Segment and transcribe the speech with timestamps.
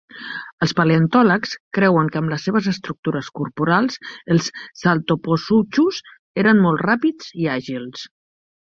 [0.65, 4.01] Els paleontòlegs creuen que amb les seves estructures corporals
[4.37, 4.51] els
[4.83, 6.03] "Saltoposuchus"
[6.47, 8.13] eren molt ràpids i àgils.